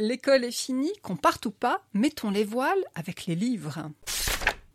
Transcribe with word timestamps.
L'école 0.00 0.44
est 0.44 0.50
finie, 0.50 0.92
qu'on 1.02 1.16
parte 1.16 1.46
ou 1.46 1.50
pas, 1.50 1.82
mettons 1.94 2.30
les 2.30 2.44
voiles 2.44 2.84
avec 2.94 3.26
les 3.26 3.34
livres. 3.34 3.90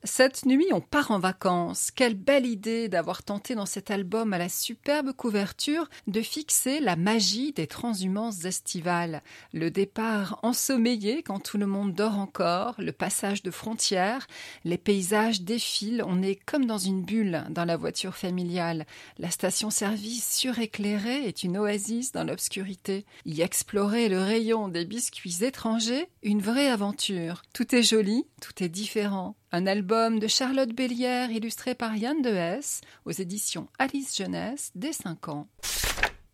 Cette 0.05 0.45
nuit, 0.45 0.67
on 0.73 0.81
part 0.81 1.11
en 1.11 1.19
vacances. 1.19 1.89
Quelle 1.89 2.15
belle 2.15 2.45
idée 2.45 2.89
d'avoir 2.89 3.23
tenté 3.23 3.55
dans 3.55 3.65
cet 3.65 3.89
album 3.89 4.33
à 4.33 4.37
la 4.37 4.49
superbe 4.49 5.13
couverture 5.13 5.89
de 6.07 6.19
fixer 6.19 6.81
la 6.81 6.97
magie 6.97 7.53
des 7.53 7.67
transhumances 7.67 8.43
estivales. 8.43 9.23
Le 9.53 9.71
départ 9.71 10.39
ensommeillé 10.43 11.23
quand 11.23 11.39
tout 11.39 11.57
le 11.57 11.67
monde 11.67 11.93
dort 11.93 12.17
encore, 12.17 12.75
le 12.79 12.91
passage 12.91 13.43
de 13.43 13.51
frontières, 13.51 14.27
les 14.65 14.77
paysages 14.77 15.43
défilent, 15.43 16.03
on 16.05 16.21
est 16.21 16.35
comme 16.35 16.65
dans 16.65 16.77
une 16.77 17.05
bulle 17.05 17.45
dans 17.49 17.63
la 17.63 17.77
voiture 17.77 18.17
familiale. 18.17 18.85
La 19.19 19.31
station-service 19.31 20.35
suréclairée 20.35 21.27
est 21.27 21.43
une 21.43 21.57
oasis 21.57 22.11
dans 22.11 22.25
l'obscurité. 22.25 23.05
Y 23.25 23.39
explorer 23.39 24.09
le 24.09 24.19
rayon 24.19 24.67
des 24.67 24.83
biscuits 24.83 25.45
étrangers, 25.45 26.09
une 26.23 26.41
vraie 26.41 26.67
aventure. 26.67 27.41
Tout 27.53 27.73
est 27.73 27.83
joli, 27.83 28.25
tout 28.41 28.61
est 28.61 28.69
différent. 28.69 29.37
Un 29.55 29.67
album 29.67 30.17
de 30.17 30.25
Charlotte 30.25 30.73
Bélière 30.73 31.29
illustré 31.29 31.75
par 31.75 31.95
Yann 31.95 32.23
de 32.23 32.29
Hesse 32.31 32.81
aux 33.05 33.11
éditions 33.11 33.67
Alice 33.77 34.17
Jeunesse 34.17 34.71
dès 34.73 34.93
5 34.93 35.29
ans. 35.29 35.47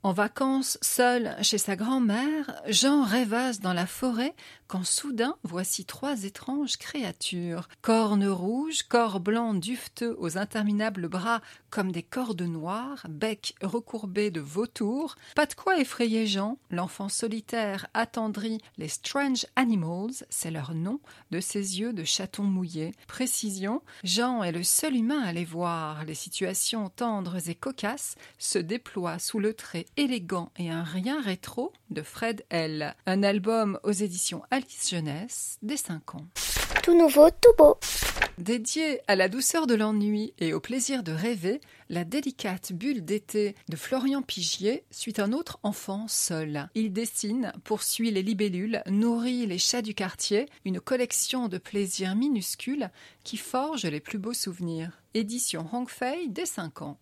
En 0.02 0.14
vacances, 0.14 0.78
seul 0.82 1.36
chez 1.42 1.58
sa 1.58 1.76
grand-mère, 1.76 2.62
Jean 2.68 3.04
rêvasse 3.04 3.60
dans 3.60 3.74
la 3.74 3.86
forêt 3.86 4.34
quand 4.68 4.86
soudain 4.86 5.36
voici 5.44 5.84
trois 5.84 6.24
étranges 6.24 6.78
créatures. 6.78 7.68
Cornes 7.82 8.28
rouges, 8.30 8.84
corps 8.84 9.20
blancs 9.20 9.60
dufteux 9.60 10.16
aux 10.20 10.38
interminables 10.38 11.10
bras 11.10 11.42
comme 11.70 11.92
des 11.92 12.04
cordes 12.04 12.42
noires, 12.42 13.06
bec 13.10 13.56
recourbé 13.62 14.32
de 14.32 14.40
vautours. 14.40 15.18
Pas 15.36 15.46
de 15.46 15.54
quoi 15.54 15.80
effrayer 15.80 16.28
Jean, 16.28 16.58
l'enfant 16.72 17.10
solitaire 17.10 17.88
attendri, 17.94 18.60
les 18.78 18.88
Strange 18.88 19.48
Animals, 19.58 20.24
c'est 20.30 20.52
leur 20.52 20.76
nom, 20.76 21.02
de 21.32 21.42
ses 21.42 21.80
yeux 21.80 21.92
de 21.92 22.06
chaton 22.06 22.44
mouillé. 22.44 22.94
Précision, 23.08 23.82
Jean 24.06 24.44
est 24.44 24.54
le 24.54 24.64
seul 24.64 24.96
humain 24.96 25.22
à 25.22 25.34
les 25.34 25.46
voir. 25.46 26.06
Les 26.06 26.16
situations 26.16 26.90
tendres 26.90 27.50
et 27.50 27.56
cocasses 27.56 28.16
se 28.38 28.60
déploient 28.60 29.20
sous 29.20 29.40
le 29.40 29.54
trait 29.54 29.88
élégant 29.98 30.52
et 30.58 30.70
un 30.70 30.84
rien 30.84 31.22
rétro 31.22 31.74
de 31.90 32.02
Fred 32.02 32.46
L. 32.50 32.96
Un 33.06 33.24
album 33.24 33.80
aux 33.84 33.92
éditions 33.92 34.44
Alice 34.52 34.90
Jeunesse 34.90 35.58
des 35.62 35.78
5 35.78 36.16
ans. 36.16 36.26
Tout 36.84 36.98
nouveau, 36.98 37.30
tout 37.30 37.54
beau. 37.58 37.78
Dédié 38.40 39.02
à 39.10 39.18
la 39.18 39.28
douceur 39.28 39.68
de 39.68 39.76
l'ennui 39.76 40.34
et 40.40 40.54
au 40.54 40.62
plaisir 40.62 41.04
de 41.04 41.12
rêver, 41.12 41.60
la 41.90 42.06
délicate 42.06 42.72
bulle 42.72 43.04
d'été 43.04 43.54
de 43.68 43.76
Florian 43.76 44.22
Pigier 44.22 44.86
suit 44.92 45.16
un 45.18 45.34
autre 45.34 45.60
enfant 45.64 46.08
seul. 46.08 46.70
Il 46.74 46.94
dessine, 46.94 47.52
poursuit 47.66 48.12
les 48.12 48.24
libellules, 48.24 48.82
nourrit 48.88 49.46
les 49.46 49.58
chats 49.58 49.82
du 49.82 49.94
quartier, 49.94 50.48
une 50.64 50.80
collection 50.80 51.50
de 51.50 51.58
plaisirs 51.58 52.16
minuscules 52.16 52.90
qui 53.26 53.36
forge 53.36 53.86
les 53.86 54.00
plus 54.00 54.20
beaux 54.20 54.34
souvenirs. 54.34 55.02
Édition 55.14 55.68
Hongfei 55.74 56.28
dès 56.30 56.46
5 56.46 56.82
ans. 56.82 56.98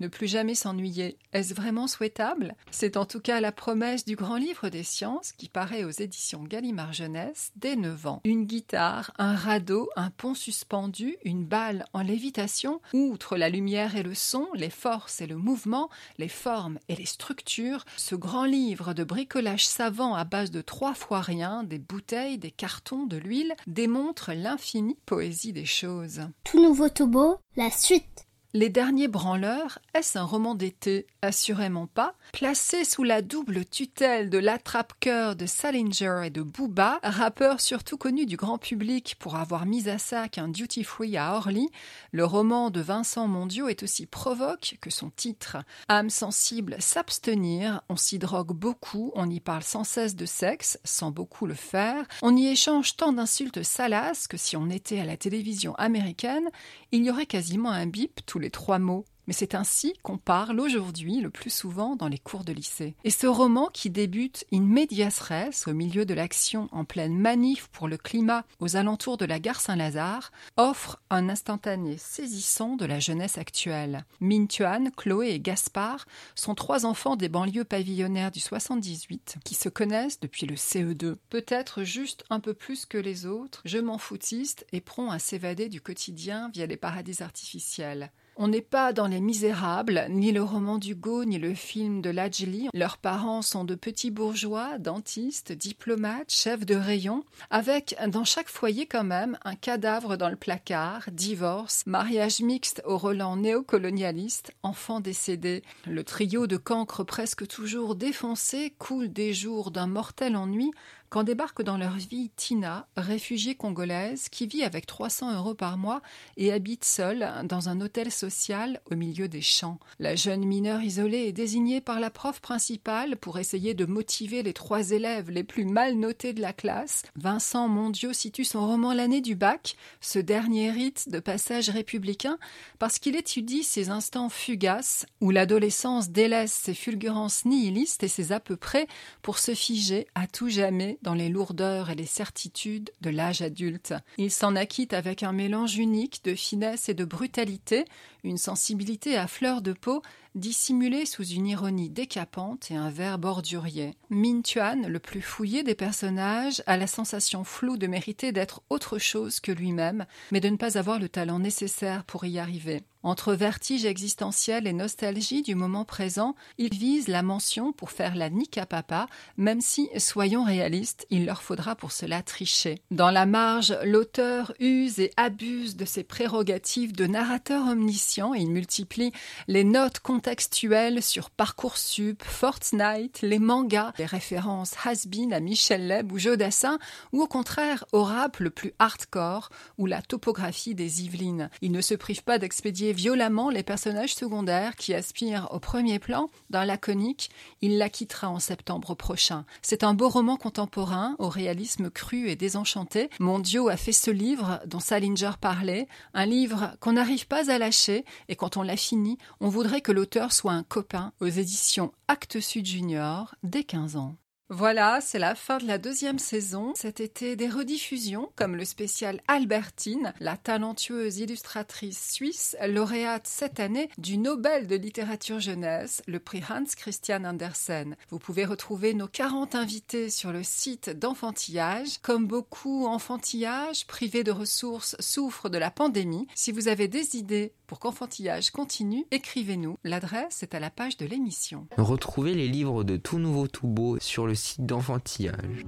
Ne 0.00 0.06
plus 0.08 0.28
jamais 0.28 0.54
s'ennuyer, 0.54 1.18
est-ce 1.32 1.54
vraiment 1.54 1.88
souhaitable? 1.88 2.54
C'est 2.70 2.96
en 2.96 3.04
tout 3.04 3.20
cas 3.20 3.40
la 3.40 3.50
promesse 3.50 4.04
du 4.04 4.14
grand 4.14 4.36
livre 4.36 4.68
des 4.68 4.84
sciences 4.84 5.32
qui 5.32 5.48
paraît 5.48 5.82
aux 5.82 5.90
éditions 5.90 6.44
Gallimard 6.44 6.92
Jeunesse 6.92 7.50
dès 7.56 7.74
9 7.74 8.06
ans. 8.06 8.20
Une 8.24 8.44
guitare, 8.44 9.12
un 9.18 9.34
radeau, 9.34 9.90
un 9.96 10.10
pont 10.10 10.34
suspendu, 10.34 11.16
une 11.24 11.44
balle 11.44 11.84
en 11.92 12.02
lévitation, 12.02 12.80
outre 12.92 13.36
la 13.36 13.48
lumière 13.48 13.96
et 13.96 14.04
le 14.04 14.14
son, 14.14 14.46
les 14.54 14.70
forces 14.70 15.20
et 15.20 15.26
le 15.26 15.36
mouvement, 15.36 15.90
les 16.18 16.28
formes 16.28 16.78
et 16.88 16.94
les 16.94 17.06
structures, 17.06 17.84
ce 17.96 18.14
grand 18.14 18.44
livre 18.44 18.94
de 18.94 19.02
bricolage 19.02 19.66
savant 19.66 20.14
à 20.14 20.24
base 20.24 20.50
de 20.52 20.60
trois 20.60 20.94
fois 20.94 21.20
rien, 21.20 21.64
des 21.64 21.78
bouteilles, 21.78 22.38
des 22.38 22.52
cartons, 22.52 23.06
de 23.06 23.16
l'huile, 23.16 23.54
démontre 23.66 24.32
l'infinie 24.32 24.96
poésie 25.06 25.52
des 25.52 25.64
choses. 25.64 26.20
Tout 26.44 26.62
nouveau, 26.62 26.88
beau, 27.06 27.38
la 27.56 27.70
suite. 27.70 28.27
Les 28.58 28.70
derniers 28.70 29.06
branleurs, 29.06 29.78
est-ce 29.94 30.18
un 30.18 30.24
roman 30.24 30.56
d'été? 30.56 31.06
Assurément 31.22 31.86
pas. 31.86 32.14
Placé 32.32 32.84
sous 32.84 33.04
la 33.04 33.22
double 33.22 33.64
tutelle 33.64 34.30
de 34.30 34.38
l'attrape-cœur 34.38 35.36
de 35.36 35.46
Salinger 35.46 36.22
et 36.24 36.30
de 36.30 36.42
Booba, 36.42 36.98
rappeur 37.04 37.60
surtout 37.60 37.96
connu 37.96 38.26
du 38.26 38.36
grand 38.36 38.58
public 38.58 39.14
pour 39.20 39.36
avoir 39.36 39.64
mis 39.64 39.88
à 39.88 39.98
sac 39.98 40.38
un 40.38 40.48
duty-free 40.48 41.16
à 41.16 41.36
Orly, 41.36 41.68
le 42.10 42.24
roman 42.24 42.70
de 42.70 42.80
Vincent 42.80 43.28
Mondiaux 43.28 43.68
est 43.68 43.84
aussi 43.84 44.06
provoque 44.06 44.76
que 44.80 44.90
son 44.90 45.10
titre. 45.10 45.58
Âme 45.86 46.10
sensible, 46.10 46.74
s'abstenir, 46.80 47.82
on 47.88 47.96
s'y 47.96 48.18
drogue 48.18 48.54
beaucoup, 48.54 49.12
on 49.14 49.30
y 49.30 49.38
parle 49.38 49.62
sans 49.62 49.84
cesse 49.84 50.16
de 50.16 50.26
sexe, 50.26 50.80
sans 50.82 51.12
beaucoup 51.12 51.46
le 51.46 51.54
faire, 51.54 52.04
on 52.22 52.36
y 52.36 52.48
échange 52.48 52.96
tant 52.96 53.12
d'insultes 53.12 53.62
salaces 53.62 54.26
que 54.26 54.36
si 54.36 54.56
on 54.56 54.68
était 54.68 54.98
à 54.98 55.04
la 55.04 55.16
télévision 55.16 55.76
américaine, 55.76 56.48
il 56.90 57.04
y 57.04 57.10
aurait 57.12 57.26
quasiment 57.26 57.70
un 57.70 57.86
bip 57.86 58.20
tous 58.26 58.40
les 58.40 58.47
trois 58.50 58.78
mots 58.78 59.04
mais 59.28 59.34
c'est 59.34 59.54
ainsi 59.54 59.92
qu'on 60.02 60.16
parle 60.16 60.58
aujourd'hui 60.58 61.20
le 61.20 61.28
plus 61.28 61.50
souvent 61.50 61.96
dans 61.96 62.08
les 62.08 62.18
cours 62.18 62.44
de 62.44 62.52
lycée. 62.52 62.96
Et 63.04 63.10
ce 63.10 63.26
roman 63.26 63.68
qui 63.70 63.90
débute 63.90 64.46
in 64.52 64.62
medias 64.62 65.22
au 65.66 65.74
milieu 65.74 66.06
de 66.06 66.14
l'action 66.14 66.68
en 66.72 66.86
pleine 66.86 67.14
manif 67.14 67.68
pour 67.68 67.88
le 67.88 67.98
climat 67.98 68.46
aux 68.58 68.76
alentours 68.76 69.18
de 69.18 69.26
la 69.26 69.38
gare 69.38 69.60
Saint-Lazare, 69.60 70.32
offre 70.56 71.02
un 71.10 71.28
instantané 71.28 71.98
saisissant 71.98 72.76
de 72.76 72.86
la 72.86 73.00
jeunesse 73.00 73.36
actuelle. 73.36 74.06
Mintuan, 74.20 74.90
Chloé 74.96 75.32
et 75.32 75.40
Gaspard 75.40 76.06
sont 76.34 76.54
trois 76.54 76.86
enfants 76.86 77.16
des 77.16 77.28
banlieues 77.28 77.64
pavillonnaires 77.64 78.30
du 78.30 78.40
78 78.40 79.36
qui 79.44 79.54
se 79.54 79.68
connaissent 79.68 80.20
depuis 80.20 80.46
le 80.46 80.54
CE2. 80.54 81.16
Peut-être 81.28 81.82
juste 81.82 82.24
un 82.30 82.40
peu 82.40 82.54
plus 82.54 82.86
que 82.86 82.96
les 82.96 83.26
autres, 83.26 83.60
je 83.66 83.76
m'en 83.76 83.98
foutiste 83.98 84.66
et 84.72 84.80
prompt 84.80 85.10
à 85.10 85.18
s'évader 85.18 85.68
du 85.68 85.82
quotidien 85.82 86.48
via 86.54 86.64
les 86.64 86.78
paradis 86.78 87.22
artificiels. 87.22 88.10
On 88.40 88.46
n'est 88.46 88.60
pas 88.60 88.92
dans 88.92 89.08
Les 89.08 89.20
Misérables, 89.20 90.06
ni 90.10 90.30
le 90.30 90.44
roman 90.44 90.78
d'Hugo, 90.78 91.24
ni 91.24 91.40
le 91.40 91.54
film 91.54 92.00
de 92.00 92.10
Lajli. 92.10 92.68
Leurs 92.72 92.98
parents 92.98 93.42
sont 93.42 93.64
de 93.64 93.74
petits 93.74 94.12
bourgeois, 94.12 94.78
dentistes, 94.78 95.50
diplomates, 95.50 96.32
chefs 96.32 96.64
de 96.64 96.76
rayon, 96.76 97.24
avec 97.50 97.96
dans 98.06 98.22
chaque 98.22 98.48
foyer 98.48 98.86
quand 98.86 99.02
même 99.02 99.36
un 99.44 99.56
cadavre 99.56 100.16
dans 100.16 100.28
le 100.28 100.36
placard, 100.36 101.08
divorce, 101.10 101.82
mariage 101.86 102.38
mixte 102.38 102.80
au 102.84 102.96
Roland 102.96 103.34
néocolonialiste, 103.34 104.52
enfant 104.62 105.00
décédé. 105.00 105.64
Le 105.84 106.04
trio 106.04 106.46
de 106.46 106.56
cancres 106.56 107.04
presque 107.04 107.44
toujours 107.48 107.96
défoncé 107.96 108.72
coule 108.78 109.12
des 109.12 109.34
jours 109.34 109.72
d'un 109.72 109.88
mortel 109.88 110.36
ennui 110.36 110.70
quand 111.10 111.24
débarque 111.24 111.62
dans 111.62 111.76
leur 111.76 111.94
vie 111.94 112.30
Tina, 112.36 112.86
réfugiée 112.96 113.54
congolaise 113.54 114.28
qui 114.28 114.46
vit 114.46 114.62
avec 114.62 114.86
300 114.86 115.34
euros 115.36 115.54
par 115.54 115.78
mois 115.78 116.02
et 116.36 116.52
habite 116.52 116.84
seule 116.84 117.26
dans 117.44 117.68
un 117.68 117.80
hôtel 117.80 118.10
social 118.10 118.80
au 118.90 118.94
milieu 118.94 119.28
des 119.28 119.40
champs. 119.40 119.78
La 119.98 120.16
jeune 120.16 120.44
mineure 120.44 120.82
isolée 120.82 121.26
est 121.26 121.32
désignée 121.32 121.80
par 121.80 122.00
la 122.00 122.10
prof 122.10 122.40
principale 122.40 123.16
pour 123.16 123.38
essayer 123.38 123.74
de 123.74 123.86
motiver 123.86 124.42
les 124.42 124.52
trois 124.52 124.90
élèves 124.90 125.30
les 125.30 125.44
plus 125.44 125.64
mal 125.64 125.94
notés 125.94 126.32
de 126.32 126.40
la 126.40 126.52
classe. 126.52 127.02
Vincent 127.16 127.68
Mondiaux 127.68 128.12
situe 128.12 128.44
son 128.44 128.66
roman 128.66 128.92
L'année 128.92 129.20
du 129.20 129.34
bac, 129.34 129.76
ce 130.00 130.18
dernier 130.18 130.70
rite 130.70 131.08
de 131.08 131.20
passage 131.20 131.70
républicain, 131.70 132.38
parce 132.78 132.98
qu'il 132.98 133.16
étudie 133.16 133.62
ces 133.62 133.90
instants 133.90 134.28
fugaces 134.28 135.06
où 135.20 135.30
l'adolescence 135.30 136.10
délaisse 136.10 136.52
ses 136.52 136.74
fulgurances 136.74 137.44
nihilistes 137.44 138.02
et 138.02 138.08
ses 138.08 138.32
à 138.32 138.40
peu 138.40 138.56
près 138.56 138.86
pour 139.22 139.38
se 139.38 139.54
figer 139.54 140.06
à 140.14 140.26
tout 140.26 140.48
jamais 140.48 140.97
dans 141.02 141.14
les 141.14 141.28
lourdeurs 141.28 141.90
et 141.90 141.94
les 141.94 142.06
certitudes 142.06 142.90
de 143.00 143.10
l'âge 143.10 143.42
adulte. 143.42 143.94
Il 144.16 144.30
s'en 144.30 144.56
acquitte 144.56 144.92
avec 144.92 145.22
un 145.22 145.32
mélange 145.32 145.78
unique 145.78 146.24
de 146.24 146.34
finesse 146.34 146.88
et 146.88 146.94
de 146.94 147.04
brutalité, 147.04 147.84
une 148.24 148.38
sensibilité 148.38 149.16
à 149.16 149.26
fleur 149.26 149.62
de 149.62 149.72
peau 149.72 150.02
dissimulée 150.34 151.06
sous 151.06 151.24
une 151.24 151.46
ironie 151.46 151.90
décapante 151.90 152.70
et 152.70 152.76
un 152.76 152.90
verbe 152.90 153.24
ordurier. 153.24 153.94
Min 154.10 154.42
Tuan, 154.42 154.86
le 154.86 154.98
plus 154.98 155.20
fouillé 155.20 155.62
des 155.62 155.74
personnages, 155.74 156.62
a 156.66 156.76
la 156.76 156.86
sensation 156.86 157.44
floue 157.44 157.76
de 157.76 157.86
mériter 157.86 158.32
d'être 158.32 158.62
autre 158.70 158.98
chose 158.98 159.40
que 159.40 159.52
lui-même, 159.52 160.06
mais 160.30 160.40
de 160.40 160.48
ne 160.48 160.56
pas 160.56 160.78
avoir 160.78 160.98
le 160.98 161.08
talent 161.08 161.38
nécessaire 161.38 162.04
pour 162.04 162.24
y 162.24 162.38
arriver. 162.38 162.82
Entre 163.04 163.32
vertige 163.32 163.84
existentiel 163.84 164.66
et 164.66 164.72
nostalgie 164.72 165.42
du 165.42 165.54
moment 165.54 165.84
présent, 165.84 166.34
il 166.58 166.74
vise 166.74 167.06
la 167.06 167.22
mention 167.22 167.72
pour 167.72 167.92
faire 167.92 168.16
la 168.16 168.28
nique 168.28 168.60
papa, 168.68 169.06
même 169.36 169.60
si, 169.60 169.88
soyons 169.98 170.42
réalistes, 170.42 171.06
il 171.08 171.24
leur 171.24 171.42
faudra 171.42 171.76
pour 171.76 171.92
cela 171.92 172.22
tricher. 172.22 172.82
Dans 172.90 173.12
la 173.12 173.24
marge, 173.24 173.76
l'auteur 173.84 174.52
use 174.58 174.98
et 174.98 175.12
abuse 175.16 175.76
de 175.76 175.84
ses 175.84 176.02
prérogatives 176.02 176.92
de 176.92 177.06
narrateur 177.06 177.68
omniscient 177.68 178.07
il 178.16 178.50
multiplie 178.50 179.12
les 179.48 179.64
notes 179.64 180.00
contextuelles 180.00 181.02
sur 181.02 181.30
Parcoursup, 181.30 182.22
Fortnite, 182.22 183.20
les 183.22 183.38
mangas, 183.38 183.92
les 183.98 184.06
références 184.06 184.72
has-been 184.84 185.32
à 185.32 185.40
Michel 185.40 185.86
Leb 185.86 186.10
ou 186.10 186.18
Jodassin, 186.18 186.78
ou 187.12 187.22
au 187.22 187.26
contraire 187.26 187.84
au 187.92 188.02
rap 188.02 188.38
le 188.38 188.50
plus 188.50 188.72
hardcore 188.78 189.50
ou 189.76 189.86
la 189.86 190.00
topographie 190.00 190.74
des 190.74 191.02
Yvelines. 191.04 191.50
Il 191.60 191.72
ne 191.72 191.80
se 191.80 191.94
prive 191.94 192.22
pas 192.24 192.38
d'expédier 192.38 192.92
violemment 192.92 193.50
les 193.50 193.62
personnages 193.62 194.14
secondaires 194.14 194.76
qui 194.76 194.94
aspirent 194.94 195.48
au 195.50 195.60
premier 195.60 195.98
plan. 195.98 196.30
Dans 196.50 196.64
la 196.64 196.78
conique, 196.78 197.30
il 197.60 197.78
la 197.78 197.90
quittera 197.90 198.30
en 198.30 198.38
septembre 198.38 198.94
prochain. 198.94 199.44
C'est 199.60 199.84
un 199.84 199.94
beau 199.94 200.08
roman 200.08 200.36
contemporain 200.36 201.14
au 201.18 201.28
réalisme 201.28 201.90
cru 201.90 202.28
et 202.28 202.36
désenchanté. 202.36 203.10
Mondio 203.20 203.68
a 203.68 203.76
fait 203.76 203.92
ce 203.92 204.10
livre 204.10 204.60
dont 204.66 204.80
Salinger 204.80 205.32
parlait, 205.40 205.88
un 206.14 206.26
livre 206.26 206.74
qu'on 206.80 206.92
n'arrive 206.92 207.26
pas 207.26 207.50
à 207.50 207.58
lâcher 207.58 207.97
et 208.28 208.36
quand 208.36 208.56
on 208.56 208.62
l'a 208.62 208.76
fini, 208.76 209.18
on 209.40 209.48
voudrait 209.48 209.80
que 209.80 209.92
l'auteur 209.92 210.32
soit 210.32 210.52
un 210.52 210.62
copain 210.62 211.12
aux 211.20 211.26
éditions 211.26 211.92
Actes 212.08 212.40
Sud 212.40 212.66
Junior 212.66 213.34
dès 213.42 213.64
15 213.64 213.96
ans. 213.96 214.16
Voilà, 214.50 215.02
c'est 215.02 215.18
la 215.18 215.34
fin 215.34 215.58
de 215.58 215.66
la 215.66 215.76
deuxième 215.76 216.18
saison. 216.18 216.72
Cet 216.74 217.00
été, 217.00 217.36
des 217.36 217.50
rediffusions 217.50 218.32
comme 218.34 218.56
le 218.56 218.64
spécial 218.64 219.20
Albertine, 219.28 220.14
la 220.20 220.38
talentueuse 220.38 221.18
illustratrice 221.18 222.12
suisse, 222.12 222.56
lauréate 222.66 223.26
cette 223.26 223.60
année 223.60 223.90
du 223.98 224.16
Nobel 224.16 224.66
de 224.66 224.74
littérature 224.74 225.38
jeunesse, 225.38 226.02
le 226.06 226.18
prix 226.18 226.42
Hans 226.48 226.64
Christian 226.64 227.24
Andersen. 227.24 227.94
Vous 228.08 228.18
pouvez 228.18 228.46
retrouver 228.46 228.94
nos 228.94 229.06
40 229.06 229.54
invités 229.54 230.08
sur 230.08 230.32
le 230.32 230.42
site 230.42 230.88
d'Enfantillage. 230.88 231.98
Comme 232.00 232.26
beaucoup, 232.26 232.86
Enfantillage, 232.86 233.86
privé 233.86 234.24
de 234.24 234.32
ressources, 234.32 234.96
souffre 234.98 235.50
de 235.50 235.58
la 235.58 235.70
pandémie. 235.70 236.26
Si 236.34 236.52
vous 236.52 236.68
avez 236.68 236.88
des 236.88 237.16
idées 237.16 237.52
pour 237.66 237.80
qu'Enfantillage 237.80 238.50
continue, 238.50 239.04
écrivez-nous. 239.10 239.76
L'adresse 239.84 240.42
est 240.42 240.54
à 240.54 240.60
la 240.60 240.70
page 240.70 240.96
de 240.96 241.04
l'émission. 241.04 241.66
Retrouvez 241.76 242.32
les 242.32 242.48
livres 242.48 242.82
de 242.82 242.96
Tout 242.96 243.18
Nouveau 243.18 243.46
Tout 243.46 243.66
Beau 243.66 243.98
sur 244.00 244.26
le 244.26 244.37
site 244.38 244.64
d'Enfantillage. 244.64 245.66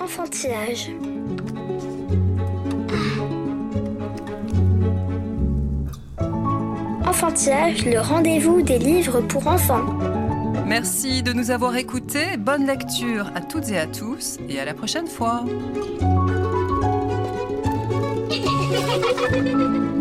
Enfantillage. 0.00 0.90
Enfantillage, 7.06 7.86
le 7.86 8.00
rendez-vous 8.00 8.62
des 8.62 8.78
livres 8.78 9.20
pour 9.20 9.46
enfants. 9.46 9.86
Merci 10.66 11.22
de 11.22 11.32
nous 11.32 11.50
avoir 11.50 11.76
écoutés. 11.76 12.36
Bonne 12.38 12.66
lecture 12.66 13.30
à 13.34 13.40
toutes 13.40 13.70
et 13.70 13.78
à 13.78 13.86
tous 13.86 14.38
et 14.48 14.58
à 14.58 14.64
la 14.64 14.74
prochaine 14.74 15.06
fois. 15.06 15.44